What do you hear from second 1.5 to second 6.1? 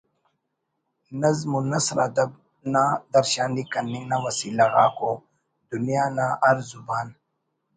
و نثر ادب نا درشانی کننگ نا وسیلہ غاک ءُ دنیا